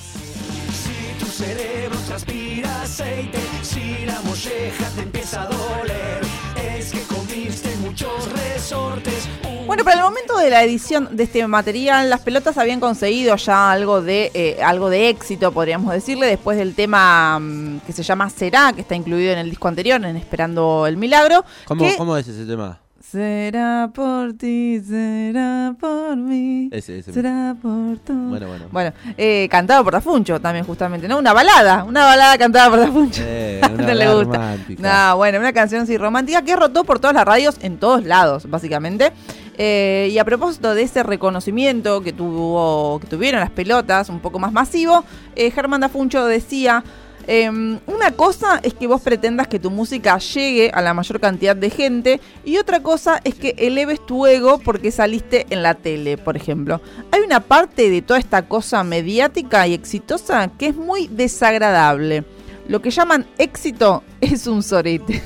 [9.65, 13.72] Bueno, para el momento de la edición de este material, las pelotas habían conseguido ya
[13.72, 18.30] algo de eh, algo de éxito, podríamos decirle, después del tema mm, que se llama
[18.32, 21.45] Será, que está incluido en el disco anterior, en Esperando el Milagro.
[21.65, 22.80] ¿Cómo, que- ¿Cómo es ese tema?
[23.02, 26.70] Será por ti, será por mí.
[26.72, 27.14] Ese, ese.
[27.14, 28.14] Será por tú.
[28.14, 28.66] Bueno, bueno.
[28.72, 31.18] Bueno, eh, cantado por Dafuncho también, justamente, ¿no?
[31.18, 33.24] Una balada, una balada cantada por Dafuncho.
[33.26, 34.38] Eh, una no le gusta.
[34.38, 35.08] romántica.
[35.10, 38.50] No, bueno, una canción así romántica que rotó por todas las radios en todos lados,
[38.50, 39.14] básicamente.
[39.58, 44.39] Eh, y a propósito de ese reconocimiento que tuvo, que tuvieron las pelotas, un poco
[44.39, 45.04] más masivo,
[45.36, 46.84] eh, Germán Dafuncho decía.
[47.30, 51.55] Em, una cosa es que vos pretendas que tu música llegue a la mayor cantidad
[51.55, 56.17] de gente y otra cosa es que eleves tu ego porque saliste en la tele,
[56.17, 56.82] por ejemplo.
[57.11, 62.23] Hay una parte de toda esta cosa mediática y exitosa que es muy desagradable.
[62.67, 65.21] Lo que llaman éxito es un sorete.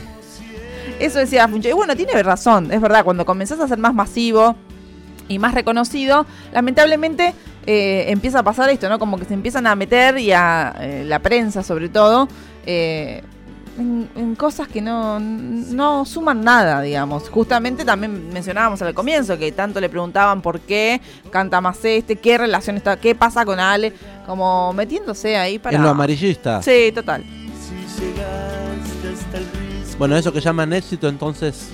[0.99, 1.69] Eso decía Funcho.
[1.69, 4.55] Y bueno, tiene razón, es verdad, cuando comenzás a ser más masivo
[5.27, 7.33] y más reconocido, lamentablemente
[7.66, 8.99] eh, empieza a pasar esto, ¿no?
[8.99, 12.28] Como que se empiezan a meter y a eh, la prensa sobre todo.
[12.66, 13.22] eh,
[13.76, 17.28] en, en cosas que no, no suman nada, digamos.
[17.30, 21.01] Justamente también mencionábamos al comienzo que tanto le preguntaban por qué
[21.32, 23.91] canta más este, qué relación está, qué pasa con Ale,
[24.28, 25.76] como metiéndose ahí para.
[25.76, 26.61] En lo amarillista.
[26.61, 27.24] Sí, total.
[29.97, 31.70] Bueno, eso que llaman éxito, entonces.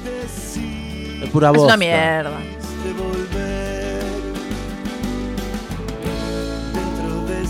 [1.33, 1.73] pura Es bosta.
[1.73, 2.31] una mierda.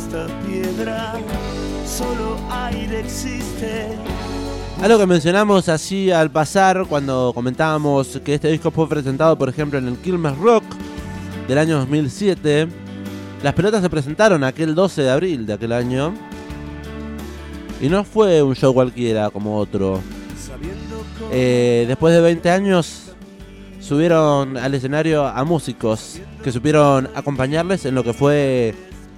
[0.10, 1.14] Esta piedra
[1.86, 3.90] solo aire existe
[4.82, 9.78] Algo que mencionamos así al pasar cuando comentábamos que este disco fue presentado, por ejemplo,
[9.78, 10.64] en el Quilmes Rock
[11.48, 12.68] del año 2007.
[13.44, 16.14] Las pelotas se presentaron aquel 12 de abril de aquel año.
[17.80, 20.02] Y no fue un show cualquiera como otro.
[21.32, 23.12] Eh, después de 20 años
[23.80, 28.74] subieron al escenario a músicos que supieron acompañarles en lo que fue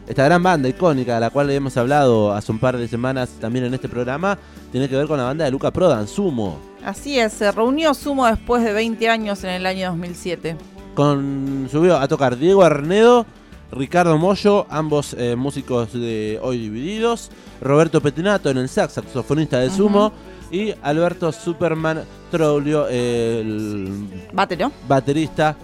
[0.07, 3.65] esta gran banda icónica, de la cual hemos hablado hace un par de semanas también
[3.65, 4.37] en este programa.
[4.71, 6.59] Tiene que ver con la banda de Luca Prodan, Sumo.
[6.83, 10.57] Así es, se reunió Sumo después de 20 años en el año 2007.
[10.95, 13.25] Con, subió a tocar Diego Arnedo,
[13.71, 17.31] Ricardo Mollo, ambos eh, músicos de Hoy Divididos,
[17.61, 20.11] Roberto Petinato en el sax, saxofonista de Sumo,
[20.51, 24.71] y Alberto Superman Troglio, el Bátero.
[24.87, 25.55] baterista,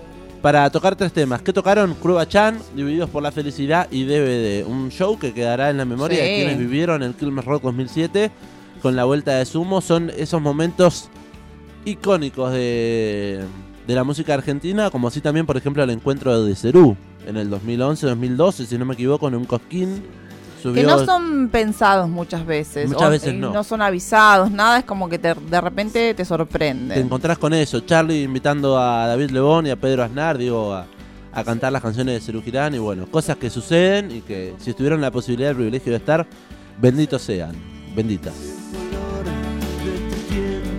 [0.42, 1.42] para tocar tres temas.
[1.42, 1.94] que tocaron?
[1.96, 4.66] Cruba Chan, Divididos por la Felicidad y DVD.
[4.66, 8.32] Un show que quedará en la memoria de quienes vivieron el Quilmes Rock 2007
[8.82, 9.82] con la vuelta de Sumo.
[9.82, 11.10] Son esos momentos
[11.86, 13.44] icónicos de,
[13.88, 17.50] de la música argentina, como así también, por ejemplo, el encuentro de Cerú en el
[17.50, 20.04] 2011-2012, si no me equivoco, en un cosquín.
[20.74, 22.90] Que no son pensados muchas veces.
[22.90, 23.64] Muchas veces y no.
[23.64, 26.96] son avisados, nada, es como que te- de repente te sorprende.
[26.96, 27.80] te encontrás con eso.
[27.82, 30.86] Charlie invitando a David Lebón y a Pedro Aznar, digo, a,
[31.34, 34.74] a cantar las canciones de Cerú Girán y bueno, cosas que suceden y que si
[34.74, 36.26] tuvieron la posibilidad, el privilegio de estar,
[36.82, 37.56] benditos sean,
[37.96, 38.34] benditas.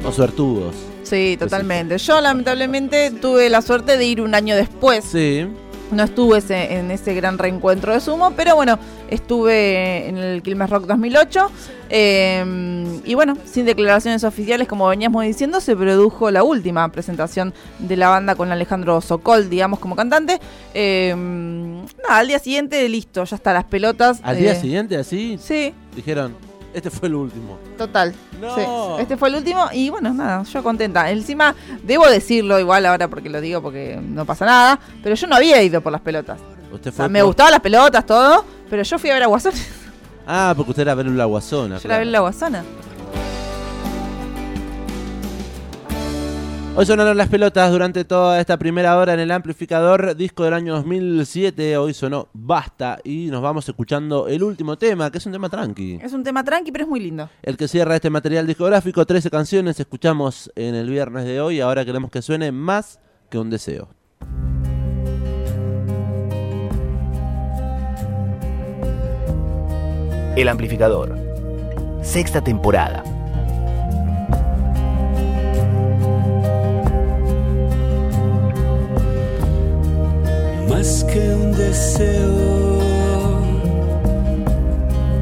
[0.04, 0.74] O suertudos.
[1.02, 1.96] Sí, totalmente.
[1.98, 5.04] Yo lamentablemente tuve la suerte de ir un año después.
[5.04, 5.46] Sí,
[5.90, 8.78] No estuve ese- en ese gran reencuentro de Sumo, pero bueno,
[9.08, 11.50] estuve en el Quilmes Rock 2008.
[11.90, 17.96] eh, y bueno, sin declaraciones oficiales, como veníamos diciendo, se produjo la última presentación de
[17.96, 20.38] la banda con Alejandro Sokol, digamos, como cantante.
[20.74, 24.20] Eh, nada, al día siguiente, listo, ya está, las pelotas.
[24.22, 26.34] al día eh, siguiente así Sí, dijeron,
[26.74, 27.58] este fue el último.
[27.76, 28.14] total.
[28.40, 28.54] No.
[28.54, 28.62] Sí,
[29.02, 31.10] este fue el último y bueno, nada, yo contenta.
[31.10, 35.36] Encima, debo decirlo igual ahora porque lo digo porque no pasa nada, pero yo no
[35.36, 36.38] había ido por las pelotas.
[36.72, 39.22] Usted O fue sea, me por- gustaban las pelotas, todo, pero yo fui a ver
[39.24, 39.52] a Guasón.
[40.26, 41.78] Ah, porque usted era ver la guasona.
[41.78, 42.62] Yo la vi en la Guasona.
[46.80, 50.74] Hoy sonaron las pelotas durante toda esta primera hora en el amplificador, disco del año
[50.74, 51.76] 2007.
[51.76, 55.98] Hoy sonó Basta y nos vamos escuchando el último tema, que es un tema tranqui.
[56.00, 57.28] Es un tema tranqui, pero es muy lindo.
[57.42, 61.60] El que cierra este material discográfico, 13 canciones escuchamos en el viernes de hoy.
[61.60, 63.88] Ahora queremos que suene más que un deseo.
[70.36, 71.18] El amplificador.
[72.02, 73.02] Sexta temporada.
[80.68, 82.78] Más que un deseo.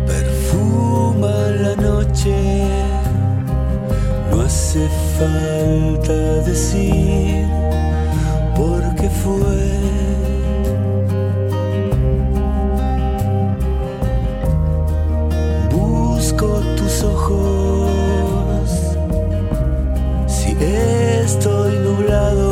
[0.07, 1.35] Perfuma
[1.65, 2.35] la noche
[4.31, 4.89] no hace
[5.19, 6.13] falta
[6.51, 7.47] decir
[8.57, 9.59] por qué fue.
[15.71, 17.91] Busco tus ojos
[20.27, 22.46] si estoy nublado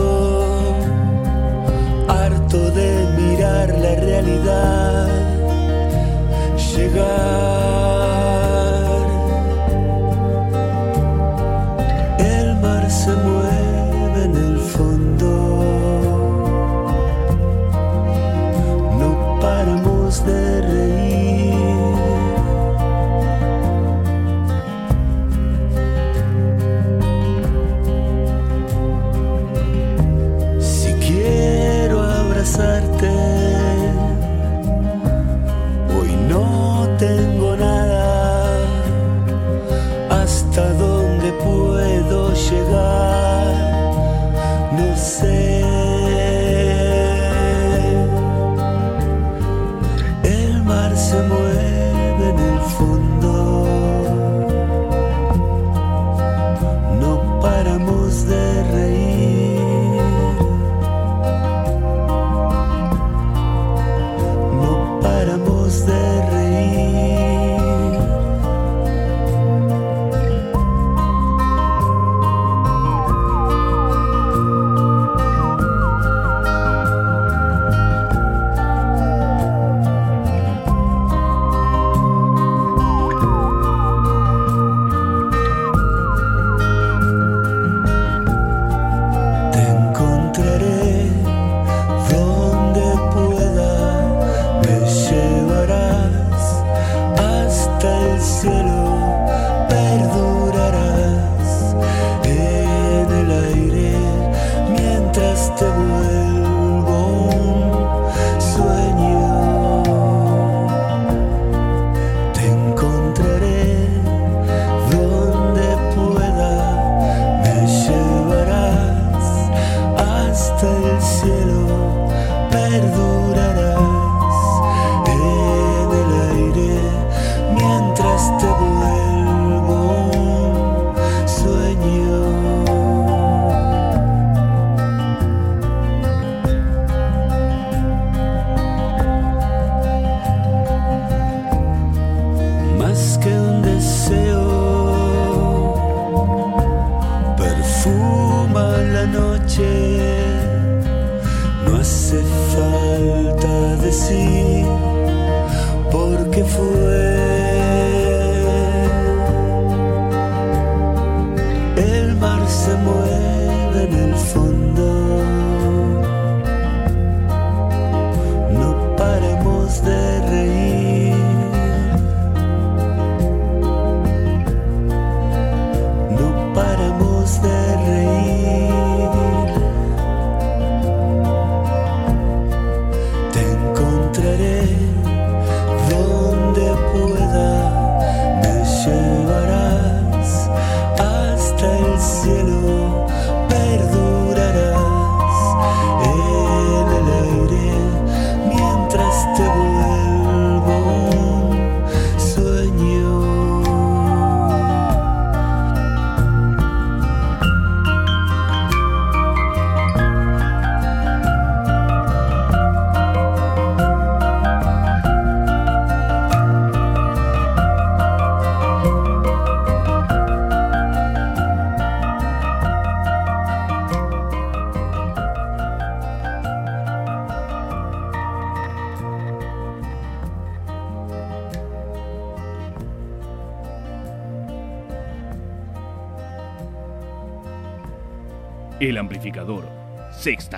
[33.01, 33.34] The.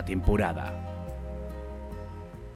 [0.07, 0.86] Temporada.